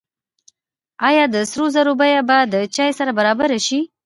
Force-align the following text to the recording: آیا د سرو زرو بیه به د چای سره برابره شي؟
آیا 1.07 1.23
د 1.33 1.35
سرو 1.49 1.65
زرو 1.75 1.93
بیه 1.99 2.21
به 2.29 2.37
د 2.53 2.55
چای 2.75 2.91
سره 2.99 3.11
برابره 3.19 3.57
شي؟ 3.67 3.79